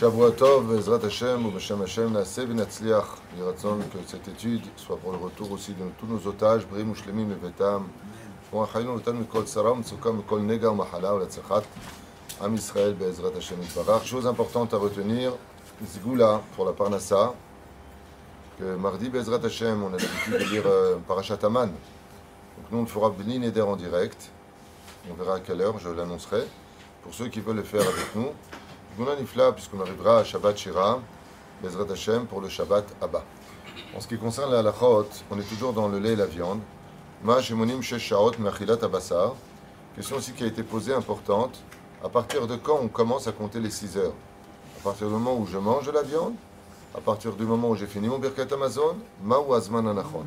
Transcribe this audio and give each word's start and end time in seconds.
Shavua 0.00 0.30
Tov, 0.30 0.74
Ezrat 0.78 1.02
Hashem, 1.04 1.44
ou 1.44 1.50
Beshem 1.50 1.78
Hashem, 1.78 2.10
Naaseh 2.14 2.46
v'Natzliach, 2.46 3.18
Yiratzon, 3.36 3.80
que 3.92 3.98
cette 4.06 4.28
étude 4.28 4.62
soit 4.74 4.96
pour 4.96 5.12
le 5.12 5.18
retour 5.18 5.52
aussi 5.52 5.74
de 5.74 5.84
tous 5.98 6.06
nos 6.06 6.26
otages, 6.26 6.66
Brim 6.66 6.92
Ushlemim 6.92 7.28
Levetam, 7.28 7.86
Shmua 8.48 8.66
Chayinu 8.72 8.96
Letan 8.96 9.12
Mikol 9.12 9.44
Tzara, 9.44 9.74
Mitzuka 9.74 10.10
Mikol 10.10 10.40
Nega, 10.40 10.72
Mahala, 10.72 11.16
Olatzechat, 11.16 11.64
Am 12.40 12.54
Israël, 12.54 12.94
Be'ezrat 12.94 13.36
Hashem, 13.36 13.58
Itbarach. 13.60 14.06
Chose 14.06 14.26
importante 14.26 14.72
à 14.72 14.78
retenir, 14.78 15.34
Zgoula, 15.86 16.40
pour 16.56 16.64
la 16.64 16.72
Parnassa, 16.72 17.34
que 18.58 18.76
mardi, 18.76 19.10
Be'ezrat 19.10 19.44
Hashem, 19.44 19.82
on 19.82 19.88
a 19.88 19.98
l'habitude 19.98 20.32
de 20.32 20.50
lire 20.50 20.64
euh, 20.64 20.96
Parashat 21.06 21.40
Aman. 21.42 21.66
Donc 21.66 22.66
nous, 22.72 22.78
on 22.78 22.82
le 22.84 22.86
fera 22.86 23.10
Bli 23.10 23.38
Neder 23.38 23.60
en 23.60 23.76
direct. 23.76 24.30
On 25.10 25.14
verra 25.22 25.34
à 25.34 25.40
quelle 25.40 25.60
heure, 25.60 25.78
je 25.78 25.90
l'annoncerai. 25.90 26.44
Pour 27.02 27.12
ceux 27.12 27.28
qui 27.28 27.40
veulent 27.40 27.56
le 27.56 27.64
faire 27.64 27.82
avec 27.82 28.14
nous, 28.14 28.30
Guna 29.00 29.16
Nifla, 29.16 29.52
puisqu'on 29.52 29.80
arrivera 29.80 30.18
à 30.18 30.24
Shabbat 30.24 30.58
Shira, 30.58 31.00
Bezrat 31.62 31.90
Hashem, 31.90 32.26
pour 32.26 32.42
le 32.42 32.50
Shabbat 32.50 32.84
Abba. 33.00 33.24
En 33.96 34.00
ce 34.00 34.06
qui 34.06 34.18
concerne 34.18 34.52
la 34.52 34.58
halachot, 34.58 35.06
on 35.30 35.40
est 35.40 35.48
toujours 35.48 35.72
dans 35.72 35.88
le 35.88 35.98
lait 35.98 36.12
et 36.12 36.16
la 36.16 36.26
viande. 36.26 36.60
Ma 37.24 37.40
Shemonim 37.40 37.80
Shesh 37.80 38.08
Shaot 38.08 38.32
Mechilat 38.38 38.76
Abassar. 38.82 39.36
Question 39.96 40.16
aussi 40.16 40.32
qui 40.32 40.44
a 40.44 40.48
été 40.48 40.62
posée 40.62 40.92
importante. 40.92 41.62
À 42.04 42.10
partir 42.10 42.46
de 42.46 42.56
quand 42.56 42.78
on 42.82 42.88
commence 42.88 43.26
à 43.26 43.32
compter 43.32 43.58
les 43.58 43.70
6 43.70 43.96
heures? 43.96 44.12
À 44.80 44.84
partir 44.84 45.06
du 45.06 45.14
moment 45.14 45.34
où 45.34 45.46
je 45.46 45.56
mange 45.56 45.86
de 45.86 45.92
la 45.92 46.02
viande? 46.02 46.34
À 46.94 47.00
partir 47.00 47.32
du 47.32 47.44
moment 47.44 47.70
où 47.70 47.76
j'ai 47.76 47.86
fini 47.86 48.06
mon 48.06 48.18
Birkat 48.18 48.52
Amazon? 48.52 48.98
Ma 49.24 49.38
ou 49.38 49.54
Azman 49.54 49.88
Anachon? 49.88 50.26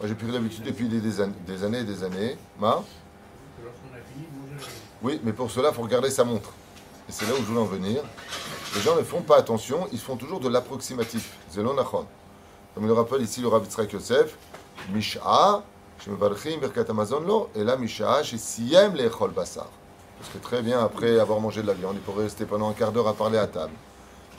Moi 0.00 0.04
j'ai 0.04 0.14
pris 0.14 0.32
l'habitude 0.32 0.64
depuis 0.64 0.88
des 0.88 1.20
années 1.20 1.80
et 1.80 1.84
des 1.84 2.02
années. 2.02 2.38
Ma? 2.58 2.82
Oui, 5.02 5.20
mais 5.22 5.34
pour 5.34 5.50
cela, 5.50 5.68
il 5.68 5.74
faut 5.74 5.82
regarder 5.82 6.08
sa 6.08 6.24
montre. 6.24 6.48
Et 7.08 7.12
c'est 7.12 7.26
là 7.26 7.32
où 7.32 7.36
je 7.36 7.42
voulais 7.42 7.60
en 7.60 7.64
venir. 7.64 8.02
Les 8.74 8.80
gens 8.82 8.94
ne 8.96 9.02
font 9.02 9.22
pas 9.22 9.38
attention, 9.38 9.88
ils 9.92 9.98
font 9.98 10.16
toujours 10.16 10.40
de 10.40 10.48
l'approximatif. 10.48 11.36
Zelon 11.50 11.74
Nachon. 11.74 12.06
Comme 12.74 12.84
il 12.84 12.88
le 12.88 12.92
rappelle 12.92 13.22
ici 13.22 13.40
le 13.40 13.48
Rav 13.48 13.64
Yitzhak 13.64 13.92
Yosef, 13.92 14.36
Misha, 14.92 15.62
Shemevarchim 16.04 16.58
Birkat 16.60 16.84
Amazon 16.90 17.20
lo, 17.20 17.48
et 17.54 17.64
là 17.64 17.76
Misha, 17.76 18.22
chez 18.22 18.36
Siem 18.36 18.94
Lechol 18.94 19.30
Bassar. 19.30 19.68
Parce 20.18 20.30
que 20.30 20.38
très 20.38 20.62
bien, 20.62 20.80
après 20.80 21.18
avoir 21.18 21.40
mangé 21.40 21.62
de 21.62 21.66
la 21.66 21.72
viande, 21.72 21.94
il 21.94 22.00
pourrait 22.02 22.24
rester 22.24 22.44
pendant 22.44 22.68
un 22.68 22.74
quart 22.74 22.92
d'heure 22.92 23.08
à 23.08 23.14
parler 23.14 23.38
à 23.38 23.46
table. 23.46 23.72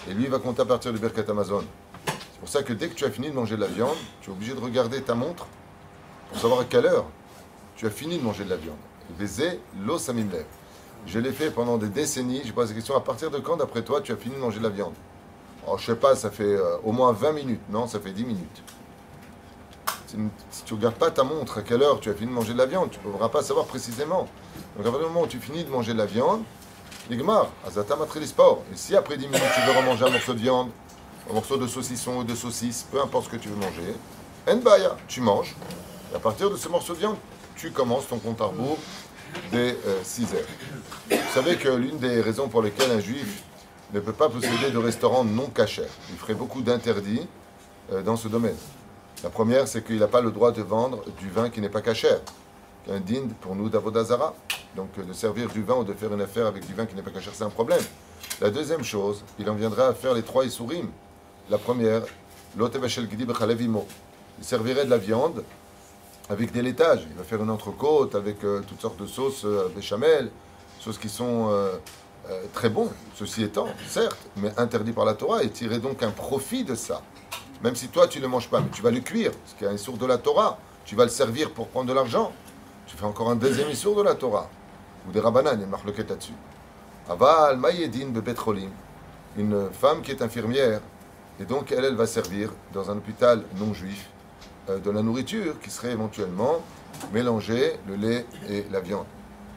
Et 0.07 0.13
lui, 0.13 0.25
il 0.25 0.29
va 0.29 0.39
compter 0.39 0.61
à 0.61 0.65
partir 0.65 0.93
de 0.93 0.97
Birkat 0.99 1.29
Amazon. 1.29 1.63
C'est 2.05 2.39
pour 2.39 2.49
ça 2.49 2.63
que 2.63 2.73
dès 2.73 2.87
que 2.87 2.93
tu 2.93 3.03
as 3.03 3.11
fini 3.11 3.29
de 3.29 3.35
manger 3.35 3.55
de 3.55 3.61
la 3.61 3.67
viande, 3.67 3.97
tu 4.21 4.29
es 4.29 4.33
obligé 4.33 4.53
de 4.53 4.59
regarder 4.59 5.01
ta 5.01 5.15
montre 5.15 5.47
pour 6.29 6.39
savoir 6.39 6.59
à 6.61 6.65
quelle 6.65 6.85
heure 6.85 7.05
tu 7.75 7.87
as 7.87 7.89
fini 7.89 8.17
de 8.17 8.23
manger 8.23 8.43
de 8.43 8.51
la 8.51 8.57
viande. 8.57 8.77
Lo 9.85 9.97
samim 9.97 10.29
lev. 10.31 10.45
Je 11.07 11.19
l'ai 11.19 11.31
fait 11.31 11.51
pendant 11.51 11.77
des 11.77 11.89
décennies. 11.89 12.41
Je 12.45 12.53
pose 12.53 12.69
la 12.69 12.75
question 12.75 12.95
à 12.95 13.01
partir 13.01 13.31
de 13.31 13.39
quand, 13.39 13.57
d'après 13.57 13.81
toi, 13.81 14.01
tu 14.01 14.11
as 14.11 14.15
fini 14.15 14.35
de 14.35 14.39
manger 14.39 14.59
de 14.59 14.63
la 14.63 14.69
viande? 14.69 14.93
Oh, 15.67 15.77
je 15.77 15.85
sais 15.85 15.95
pas, 15.95 16.15
ça 16.15 16.31
fait 16.31 16.43
euh, 16.43 16.77
au 16.83 16.91
moins 16.91 17.11
20 17.11 17.31
minutes. 17.33 17.61
Non, 17.69 17.87
ça 17.87 17.99
fait 17.99 18.11
10 18.11 18.25
minutes. 18.25 18.63
Si 20.49 20.63
tu 20.63 20.73
regardes 20.73 20.95
pas 20.95 21.11
ta 21.11 21.23
montre, 21.23 21.59
à 21.59 21.61
quelle 21.61 21.83
heure 21.83 21.99
tu 21.99 22.09
as 22.09 22.13
fini 22.13 22.29
de 22.29 22.33
manger 22.33 22.53
de 22.53 22.57
la 22.57 22.65
viande, 22.65 22.89
tu 22.89 22.97
ne 22.97 23.11
pourras 23.11 23.29
pas 23.29 23.43
savoir 23.43 23.65
précisément. 23.65 24.27
Donc, 24.75 24.87
à 24.87 24.91
partir 24.91 24.99
du 24.99 25.05
moment 25.05 25.21
où 25.21 25.27
tu 25.27 25.39
finis 25.39 25.63
de 25.63 25.69
manger 25.69 25.93
de 25.93 25.99
la 25.99 26.05
viande, 26.07 26.41
Nigmar, 27.09 27.47
Azata 27.65 27.95
matri 27.95 28.25
sport. 28.27 28.63
Et 28.71 28.75
si 28.75 28.95
après 28.95 29.17
10 29.17 29.27
minutes 29.27 29.41
tu 29.55 29.61
veux 29.61 29.77
remanger 29.77 30.05
un 30.05 30.11
morceau 30.11 30.33
de 30.33 30.39
viande, 30.39 30.69
un 31.29 31.33
morceau 31.33 31.57
de 31.57 31.67
saucisson 31.67 32.17
ou 32.17 32.23
de 32.23 32.35
saucisse, 32.35 32.85
peu 32.91 33.01
importe 33.01 33.25
ce 33.25 33.29
que 33.29 33.37
tu 33.37 33.49
veux 33.49 33.55
manger, 33.55 33.95
Nbaya, 34.47 34.95
tu 35.07 35.21
manges. 35.21 35.55
Et 36.11 36.15
à 36.15 36.19
partir 36.19 36.49
de 36.49 36.55
ce 36.55 36.67
morceau 36.69 36.93
de 36.93 36.99
viande, 36.99 37.17
tu 37.55 37.71
commences 37.71 38.07
ton 38.07 38.19
compte 38.19 38.41
à 38.41 38.45
rebours 38.45 38.77
des 39.51 39.75
6 40.03 40.35
heures. 40.35 40.41
Vous 41.09 41.33
savez 41.33 41.55
que 41.55 41.69
l'une 41.69 41.97
des 41.97 42.21
raisons 42.21 42.47
pour 42.47 42.61
lesquelles 42.61 42.91
un 42.91 42.99
juif 42.99 43.43
ne 43.93 43.99
peut 43.99 44.13
pas 44.13 44.29
posséder 44.29 44.71
de 44.71 44.77
restaurant 44.77 45.23
non 45.23 45.47
cachère, 45.47 45.89
il 46.11 46.17
ferait 46.17 46.35
beaucoup 46.35 46.61
d'interdits 46.61 47.27
euh, 47.91 48.01
dans 48.01 48.15
ce 48.15 48.27
domaine. 48.27 48.55
La 49.23 49.29
première, 49.29 49.67
c'est 49.67 49.83
qu'il 49.83 49.97
n'a 49.97 50.07
pas 50.07 50.21
le 50.21 50.31
droit 50.31 50.51
de 50.51 50.61
vendre 50.61 51.03
du 51.19 51.29
vin 51.29 51.49
qui 51.49 51.59
n'est 51.59 51.69
pas 51.69 51.81
cachère. 51.81 52.19
Un 52.89 52.99
digne 52.99 53.29
pour 53.41 53.55
nous 53.55 53.69
d'avodazara. 53.69 54.33
Donc 54.75 54.89
euh, 54.97 55.03
de 55.03 55.13
servir 55.13 55.49
du 55.49 55.63
vin 55.63 55.75
ou 55.75 55.83
de 55.83 55.93
faire 55.93 56.13
une 56.13 56.21
affaire 56.21 56.45
avec 56.45 56.65
du 56.67 56.73
vin 56.73 56.85
qui 56.85 56.95
n'est 56.95 57.01
pas 57.01 57.11
cachère, 57.11 57.33
c'est 57.35 57.43
un 57.43 57.49
problème. 57.49 57.81
La 58.41 58.49
deuxième 58.49 58.83
chose, 58.83 59.23
il 59.39 59.49
en 59.49 59.55
viendra 59.55 59.87
à 59.87 59.93
faire 59.93 60.13
les 60.13 60.21
trois 60.21 60.45
isurim. 60.45 60.89
La 61.49 61.57
première, 61.57 62.03
l'otevachel 62.55 63.09
gidi 63.09 63.25
bechalevimo. 63.25 63.87
Il 64.37 64.45
servirait 64.45 64.85
de 64.85 64.89
la 64.89 64.97
viande 64.97 65.43
avec 66.29 66.51
des 66.51 66.61
laitages. 66.61 67.05
Il 67.09 67.17
va 67.17 67.23
faire 67.23 67.41
une 67.41 67.49
entrecôte 67.49 68.15
avec 68.15 68.43
euh, 68.43 68.61
toutes 68.67 68.81
sortes 68.81 68.99
de 68.99 69.07
sauces 69.07 69.43
euh, 69.45 69.67
béchamel, 69.75 70.29
sauces 70.79 70.97
qui 70.97 71.09
sont 71.09 71.49
euh, 71.49 71.73
euh, 72.29 72.43
très 72.53 72.69
bons, 72.69 72.91
ceci 73.15 73.43
étant, 73.43 73.67
certes, 73.87 74.17
mais 74.37 74.51
interdit 74.57 74.91
par 74.91 75.05
la 75.05 75.15
Torah, 75.15 75.43
et 75.43 75.49
tirer 75.49 75.79
donc 75.79 76.03
un 76.03 76.11
profit 76.11 76.63
de 76.63 76.75
ça. 76.75 77.01
Même 77.63 77.75
si 77.75 77.89
toi, 77.89 78.07
tu 78.07 78.19
ne 78.19 78.23
le 78.23 78.29
manges 78.29 78.49
pas, 78.49 78.61
mais 78.61 78.69
tu 78.71 78.81
vas 78.81 78.91
le 78.91 78.99
cuire, 78.99 79.31
ce 79.45 79.55
qui 79.55 79.65
est 79.65 79.67
un 79.67 79.77
sourd 79.77 79.97
de 79.97 80.05
la 80.05 80.17
Torah. 80.17 80.57
Tu 80.85 80.95
vas 80.95 81.03
le 81.03 81.09
servir 81.09 81.51
pour 81.51 81.67
prendre 81.67 81.87
de 81.87 81.93
l'argent. 81.93 82.31
Tu 82.87 82.95
fais 82.95 83.05
encore 83.05 83.29
un 83.29 83.35
deuxième 83.35 83.69
issour 83.69 83.95
de 83.95 84.01
la 84.01 84.15
Torah. 84.15 84.49
Ou 85.07 85.11
des 85.11 85.19
rabanan, 85.19 85.57
il 85.57 85.63
une 85.63 85.69
marloquette 85.69 86.09
là-dessus. 86.09 86.33
Aval 87.09 87.57
Mayedin 87.57 88.09
Bebetrolim, 88.09 88.69
une 89.37 89.69
femme 89.71 90.01
qui 90.01 90.11
est 90.11 90.21
infirmière, 90.21 90.81
et 91.39 91.45
donc 91.45 91.71
elle, 91.71 91.85
elle 91.85 91.95
va 91.95 92.05
servir 92.05 92.51
dans 92.73 92.91
un 92.91 92.97
hôpital 92.97 93.43
non 93.57 93.73
juif 93.73 94.07
euh, 94.07 94.18
de 94.77 94.91
la 94.91 95.01
nourriture 95.01 95.59
qui 95.61 95.69
serait 95.69 95.91
éventuellement 95.91 96.61
mélangée, 97.13 97.79
le 97.87 97.95
lait 97.95 98.25
et 98.49 98.65
la 98.71 98.79
viande. 98.79 99.05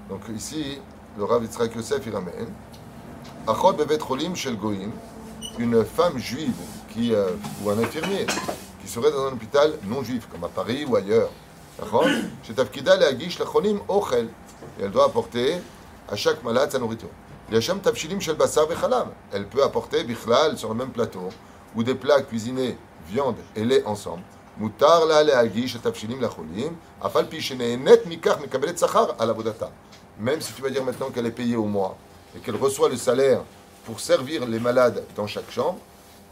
Donc 0.09 0.23
ici, 0.35 0.79
le 1.19 1.25
Rav 1.25 1.43
Yitzhak 1.43 1.75
Yosef, 1.75 2.03
il 2.07 2.15
ramène 2.15 2.49
Achot 3.47 3.73
Bebetrolim 3.73 4.35
Shel 4.35 4.57
Goïm, 4.57 4.93
une 5.59 5.85
femme 5.85 6.19
juive 6.19 6.55
qui, 6.89 7.13
euh, 7.13 7.31
ou 7.63 7.71
un 7.71 7.79
infirmier 7.79 8.27
qui 8.81 8.89
serait 8.89 9.11
dans 9.11 9.27
un 9.27 9.33
hôpital 9.33 9.73
non 9.85 10.03
juif, 10.03 10.29
comme 10.31 10.45
à 10.45 10.49
Paris 10.49 10.85
ou 10.89 10.97
ailleurs. 10.97 11.31
Et 14.79 14.85
elle 14.85 14.91
doit 14.91 15.07
apporter 15.07 15.57
à 16.09 16.17
chaque 16.17 16.43
malade 16.45 16.71
sa 16.71 16.79
nourriture. 16.79 17.09
Elle 19.33 19.47
peut 19.47 19.63
apporter 19.63 20.05
Bichlal 20.05 20.57
sur 20.57 20.69
le 20.69 20.75
même 20.75 20.91
plateau, 20.91 21.29
ou 21.75 21.83
des 21.83 21.95
plats 21.95 22.23
cuisinés, 22.23 22.77
viande 23.09 23.37
et 23.57 23.65
lait 23.65 23.85
ensemble. 23.85 24.23
Mutar 24.59 25.07
la 25.07 25.25
le 25.25 25.35
Hagish 25.35 25.81
Tafshilim 25.81 26.21
Lacholim. 26.21 26.75
Afal 27.01 27.29
pi 27.29 27.41
sheneenet 27.41 28.07
mikach 28.07 28.41
mekabelet 28.41 28.79
sachar 28.79 29.15
al 29.19 29.31
avodata. 29.31 29.71
Même 30.19 30.41
si 30.41 30.53
tu 30.53 30.63
vas 30.63 30.71
dire 30.71 30.85
maintenant 30.85 31.11
qu'elle 31.11 31.27
est 31.27 31.31
payée 31.31 31.57
au 31.57 31.65
mois 31.65 31.97
et 32.37 32.41
qu'elle 32.41 32.57
reçoit 32.57 32.89
le 32.89 32.97
salaire 32.97 33.43
pour 33.85 33.99
servir 33.99 34.47
les 34.47 34.61
malades 34.61 35.05
dans 35.17 35.27
chaque 35.27 35.51
chambre, 35.51 35.79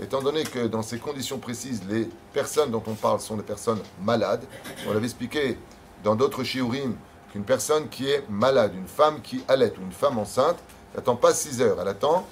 étant 0.00 0.20
donné 0.22 0.44
que 0.44 0.66
dans 0.66 0.82
ces 0.82 0.98
conditions 0.98 1.38
précises, 1.38 1.82
les 1.88 2.09
personnes 2.32 2.70
dont 2.70 2.82
on 2.86 2.94
parle 2.94 3.20
sont 3.20 3.36
des 3.36 3.42
personnes 3.42 3.80
malades, 4.03 4.44
on 4.86 4.92
l'avait 4.92 5.06
expliqué 5.06 5.59
dans 6.04 6.14
d'autres 6.14 6.44
shiurim 6.44 6.97
qu'une 7.32 7.44
personne 7.44 7.88
qui 7.88 8.09
est 8.10 8.25
malade, 8.28 8.72
une 8.75 8.86
femme 8.86 9.20
qui 9.22 9.42
allait 9.48 9.72
ou 9.78 9.82
une 9.82 9.92
femme 9.92 10.19
enceinte, 10.19 10.59
n'attend 10.94 11.16
pas 11.16 11.32
6 11.32 11.62
heures, 11.62 11.78
elle 11.80 11.88
attend 11.88 12.26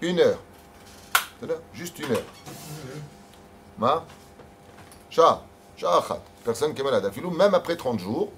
une 0.00 0.20
heure. 0.20 0.38
Juste 1.74 1.98
une 1.98 2.12
heure. 2.12 2.22
Ma. 3.78 4.04
Personne 6.44 6.74
qui 6.74 6.80
est 6.80 6.84
malade. 6.84 7.04
Afilou, 7.06 7.30
même 7.30 7.54
après 7.54 7.76
30 7.76 7.98
jours 8.00 8.30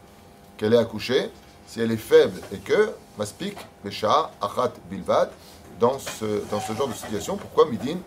qu'elle 0.56 0.74
est 0.74 0.78
accouchée, 0.78 1.30
si 1.66 1.80
elle 1.80 1.90
est 1.90 1.96
faible 1.96 2.40
et 2.52 2.58
que, 2.58 2.92
maspik, 3.18 3.56
Besha, 3.84 4.30
Achat, 4.40 4.72
Bilvad, 4.90 5.30
dans 5.80 5.98
ce, 5.98 6.42
dans 6.50 6.60
ce 6.60 6.72
genre 6.72 6.88
de 6.88 6.94
situation, 6.94 7.36
pourquoi 7.36 7.66
Midin, 7.66 7.98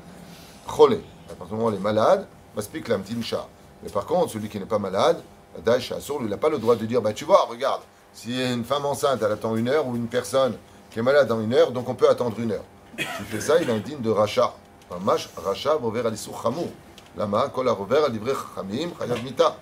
Cholé 0.68 1.02
À 1.30 1.36
partir 1.36 1.48
du 1.48 1.54
moment 1.54 1.66
où 1.66 1.70
elle 1.70 1.78
est 1.78 1.84
malade, 1.84 2.28
maspik, 2.56 2.88
Lamtin, 2.88 3.22
Shah. 3.22 3.48
Mais 3.84 3.90
par 3.90 4.06
contre, 4.06 4.32
celui 4.34 4.50
qui 4.50 4.60
n'est 4.60 4.66
pas 4.66 4.80
malade, 4.80 5.22
Daesh 5.66 5.92
Assour, 5.92 6.20
lui, 6.20 6.28
il 6.28 6.32
n'a 6.32 6.38
pas 6.38 6.50
le 6.50 6.58
droit 6.58 6.76
de 6.76 6.86
dire, 6.86 7.02
bah 7.02 7.14
tu 7.14 7.26
vois, 7.26 7.46
regarde, 7.50 7.82
si 8.14 8.42
une 8.42 8.64
femme 8.64 8.86
enceinte, 8.86 9.22
elle 9.24 9.32
attend 9.32 9.56
une 9.56 9.68
heure, 9.68 9.88
ou 9.88 9.96
une 9.96 10.08
personne 10.08 10.58
qui 10.92 11.00
est 11.00 11.04
malade 11.04 11.28
dans 11.28 11.42
une 11.42 11.54
heure, 11.54 11.72
donc 11.72 11.88
on 11.90 11.96
peut 11.96 12.10
attendre 12.10 12.40
une 12.40 12.52
heure. 12.52 12.64
S'il 12.98 13.26
fait 13.26 13.42
ça, 13.42 13.62
il 13.62 13.70
est 13.70 13.74
indigne 13.74 14.02
de 14.02 14.10
rachat. 14.10 14.54
Un 14.92 15.00
mash, 15.00 15.30
rachat, 15.38 15.78
l'issou 16.12 16.32
chamou. 16.42 16.68
Lama, 17.18 17.50
kol 17.50 17.68
a 17.68 17.72
rover 17.72 18.04
à 18.06 18.10
livrer 18.10 18.34
chachamim, 18.34 18.90
chayav 19.00 19.24
mita. 19.24 19.56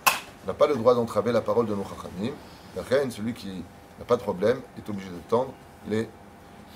N'a 0.45 0.53
pas 0.53 0.67
le 0.67 0.75
droit 0.75 0.94
d'entraver 0.95 1.31
la 1.31 1.41
parole 1.41 1.65
de 1.65 1.75
nos 1.75 1.83
chachamim. 1.83 2.33
La 2.75 2.83
reine, 2.83 3.11
celui 3.11 3.33
qui 3.33 3.63
n'a 3.99 4.05
pas 4.05 4.15
de 4.15 4.21
problème, 4.21 4.61
est 4.77 4.89
obligé 4.89 5.09
de 5.09 5.19
tendre 5.29 5.53
les 5.88 6.07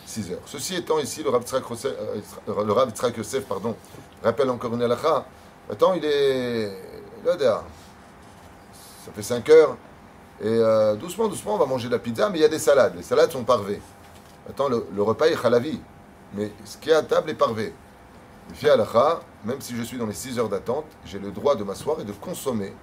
6 0.06 0.31
heures. 0.31 0.41
Ceci 0.45 0.75
étant 0.75 1.00
ici, 1.00 1.23
le 1.23 1.29
Rav 1.29 1.44
Yosef, 1.44 1.94
euh, 2.50 3.12
Yosef, 3.18 3.45
pardon, 3.45 3.75
rappelle 4.23 4.50
encore 4.50 4.73
une 4.73 4.81
halakha. 4.81 5.25
Attends, 5.69 5.94
il 5.94 6.03
est 6.03 6.68
là 7.23 7.35
derrière. 7.35 7.63
Ça 9.06 9.12
fait 9.13 9.23
5 9.23 9.47
heures. 9.50 9.77
Et 10.41 10.47
euh, 10.47 10.95
doucement, 10.95 11.27
doucement, 11.27 11.56
on 11.56 11.57
va 11.57 11.65
manger 11.65 11.88
de 11.88 11.94
la 11.94 12.00
pizza, 12.00 12.29
mais 12.29 12.39
il 12.39 12.41
y 12.41 12.45
a 12.45 12.50
des 12.50 12.59
salades. 12.59 12.95
Les 12.95 13.03
salades 13.03 13.31
sont 13.31 13.44
parvées. 13.44 13.81
Attends, 14.50 14.69
le, 14.69 14.88
le 14.94 15.03
repas 15.03 15.27
est 15.27 15.45
halavi. 15.45 15.79
Mais 16.33 16.51
ce 16.65 16.77
qui 16.77 16.89
est 16.89 16.94
à 16.94 17.03
table 17.03 17.29
est 17.29 17.35
parvé. 17.35 17.73
Halakha, 18.64 19.22
même 19.46 19.62
si 19.62 19.76
je 19.76 19.82
suis 19.84 19.98
dans 19.98 20.06
les 20.06 20.14
6 20.14 20.40
heures 20.40 20.50
d'attente, 20.50 20.86
j'ai 21.06 21.20
le 21.20 21.32
droit 21.32 21.56
de 21.56 21.64
m'asseoir 21.64 22.00
et 22.00 22.04
de 22.04 22.12
consommer 22.12 22.74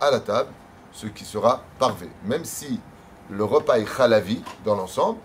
à 0.00 0.10
la 0.10 0.20
table 0.20 0.50
ce 0.92 1.06
qui 1.06 1.24
sera 1.24 1.62
parvé. 1.78 2.08
Même 2.24 2.44
si 2.44 2.80
le 3.30 3.44
repas 3.44 3.78
est 3.78 4.00
halavi 4.00 4.42
dans 4.64 4.76
l'ensemble, 4.76 5.18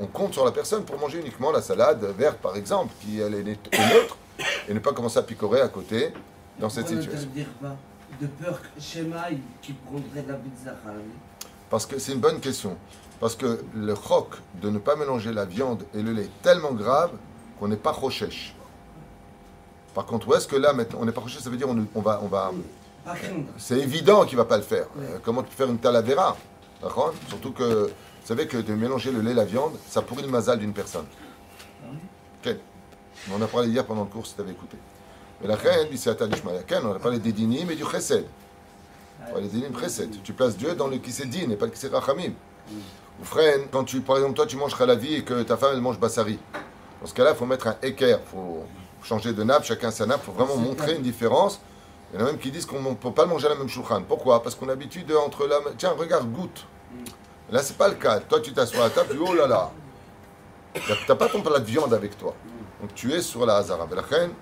on 0.00 0.06
compte 0.06 0.34
sur 0.34 0.44
la 0.44 0.52
personne 0.52 0.84
pour 0.84 0.98
manger 0.98 1.20
uniquement 1.20 1.50
la 1.50 1.62
salade 1.62 2.04
verte, 2.16 2.38
par 2.38 2.56
exemple, 2.56 2.92
qui 3.00 3.20
elle 3.20 3.34
est 3.34 3.42
neutre, 3.42 4.16
et 4.68 4.74
ne 4.74 4.78
pas 4.78 4.92
commencer 4.92 5.18
à 5.18 5.22
picorer 5.22 5.60
à 5.60 5.68
côté 5.68 6.12
dans 6.58 6.68
cette 6.68 6.88
situation. 6.88 7.28
pas 7.60 7.76
De 8.20 8.26
peur 8.26 8.60
que 8.60 8.80
qui 9.62 9.72
prendrait 9.72 10.22
de 10.22 10.28
la 10.32 10.38
pizza. 10.38 10.72
Parce 11.70 11.86
que 11.86 11.98
c'est 11.98 12.12
une 12.12 12.20
bonne 12.20 12.40
question. 12.40 12.76
Parce 13.20 13.36
que 13.36 13.64
le 13.74 13.94
choc 13.94 14.34
de 14.60 14.70
ne 14.70 14.78
pas 14.78 14.96
mélanger 14.96 15.32
la 15.32 15.44
viande 15.44 15.84
et 15.94 16.02
le 16.02 16.12
lait 16.12 16.24
est 16.24 16.42
tellement 16.42 16.72
grave 16.72 17.10
qu'on 17.58 17.68
n'est 17.68 17.76
pas 17.76 17.92
rochèche. 17.92 18.54
Par 19.94 20.06
contre, 20.06 20.28
où 20.28 20.34
est-ce 20.34 20.48
que 20.48 20.56
là, 20.56 20.72
maintenant, 20.72 20.98
on 21.02 21.06
pas 21.06 21.20
rochèche, 21.20 21.42
ça 21.42 21.50
veut 21.50 21.56
dire 21.56 21.68
on, 21.68 21.86
on 21.94 22.00
va, 22.00 22.20
on 22.22 22.28
c'est 23.58 23.78
évident 23.78 24.24
qu'il 24.24 24.38
ne 24.38 24.42
va 24.42 24.48
pas 24.48 24.56
le 24.56 24.62
faire. 24.62 24.86
Euh, 24.98 25.18
comment 25.22 25.42
tu 25.42 25.50
peux 25.50 25.56
faire 25.56 25.70
une 25.70 25.78
talavera 25.78 26.36
D'accord? 26.82 27.12
Surtout 27.28 27.52
que, 27.52 27.84
vous 27.84 28.26
savez 28.26 28.46
que 28.46 28.56
de 28.56 28.74
mélanger 28.74 29.12
le 29.12 29.20
lait 29.20 29.32
et 29.32 29.34
la 29.34 29.44
viande, 29.44 29.74
ça 29.88 30.00
pourrit 30.02 30.22
le 30.22 30.28
mazal 30.28 30.58
d'une 30.58 30.72
personne. 30.72 31.04
Ah 31.82 31.88
Ken. 32.42 32.58
On 33.32 33.40
a 33.42 33.46
parlé 33.46 33.68
hier 33.68 33.84
pendant 33.84 34.04
le 34.04 34.08
cours 34.08 34.26
si 34.26 34.34
tu 34.34 34.40
avais 34.40 34.52
écouté. 34.52 34.78
Mais 35.40 35.48
la 35.48 35.56
reine, 35.56 35.88
c'est 35.96 36.10
Atadishmaya. 36.10 36.62
Ken, 36.62 36.80
on 36.84 36.94
a 36.94 36.98
parlé 36.98 37.18
des 37.18 37.32
dinim 37.32 37.70
et 37.70 37.76
du 37.76 37.84
chesed. 37.84 38.24
On 39.20 39.24
a 39.24 39.30
parlé 39.32 39.48
des 39.48 39.58
dinim 39.58 39.78
chesed. 39.78 40.22
Tu 40.22 40.32
places 40.32 40.56
Dieu 40.56 40.74
dans 40.74 40.88
le 40.88 40.96
kisedin 40.96 41.50
et 41.50 41.56
pas 41.56 41.66
le 41.66 41.72
kised 41.72 41.92
rachamim. 41.92 42.32
Ou 43.20 43.24
frère, 43.24 43.58
quand 43.70 43.84
tu, 43.84 44.00
par 44.00 44.16
exemple, 44.16 44.34
toi 44.34 44.46
tu 44.46 44.56
manges 44.56 44.74
vie 44.98 45.16
et 45.16 45.24
que 45.24 45.42
ta 45.42 45.58
femme 45.58 45.72
elle 45.74 45.80
mange 45.82 46.00
bassari. 46.00 46.38
Dans 47.00 47.06
ce 47.06 47.14
cas-là, 47.14 47.32
il 47.32 47.36
faut 47.36 47.46
mettre 47.46 47.66
un 47.66 47.76
équerre. 47.82 48.20
Faut 48.24 48.64
changer 49.04 49.32
de 49.32 49.42
nappe, 49.44 49.64
chacun 49.64 49.90
sa 49.90 50.06
nappe. 50.06 50.20
Il 50.22 50.26
faut 50.26 50.32
vraiment 50.32 50.56
montrer 50.56 50.86
clair. 50.86 50.96
une 50.96 51.02
différence. 51.02 51.60
Il 52.12 52.20
y 52.20 52.22
en 52.22 52.26
a 52.26 52.30
même 52.30 52.38
qui 52.38 52.50
disent 52.50 52.66
qu'on 52.66 52.80
ne 52.80 52.94
peut 52.94 53.12
pas 53.12 53.22
le 53.22 53.28
manger 53.28 53.46
à 53.46 53.50
la 53.50 53.56
même 53.56 53.68
chouchan. 53.68 54.02
Pourquoi? 54.02 54.42
Parce 54.42 54.54
qu'on 54.54 54.66
a 54.66 54.70
l'habitude 54.70 55.06
de, 55.06 55.14
entre 55.14 55.46
la. 55.46 55.58
Tiens, 55.76 55.94
regarde, 55.96 56.30
goûte. 56.32 56.66
Là, 57.50 57.62
c'est 57.62 57.76
pas 57.76 57.88
le 57.88 57.94
cas. 57.94 58.20
Toi, 58.20 58.40
tu 58.40 58.52
t'assois 58.52 58.80
à 58.80 58.88
la 58.88 58.90
table, 58.90 59.10
tu 59.10 59.16
dis 59.16 59.24
oh 59.28 59.34
là 59.34 59.46
là. 59.46 59.70
Tu 60.74 60.80
n'as 61.08 61.14
pas 61.14 61.28
ton 61.28 61.40
plat 61.40 61.58
de 61.58 61.64
viande 61.64 61.92
avec 61.92 62.16
toi. 62.18 62.34
Donc 62.80 62.94
tu 62.94 63.12
es 63.12 63.20
sur 63.20 63.46
la 63.46 63.56
Hazara. 63.56 63.86
Reine, 64.10 64.32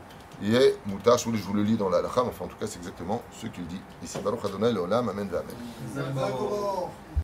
il 0.42 0.54
est 0.54 0.76
moutar, 0.86 1.18
je 1.18 1.28
vous 1.28 1.54
le 1.54 1.62
lis 1.62 1.76
dans 1.76 1.88
la 1.88 1.98
halakha, 1.98 2.22
enfin, 2.22 2.46
en 2.46 2.48
tout 2.48 2.56
cas, 2.56 2.66
c'est 2.66 2.78
exactement 2.78 3.22
ce 3.40 3.46
qu'il 3.46 3.66
dit 3.66 3.80
ici. 4.02 4.18
Baruch 4.18 4.44
Adonai, 4.44 4.72
le 4.72 4.80
Olam, 4.80 5.08
Amen, 5.08 5.30
Amen. 5.30 6.14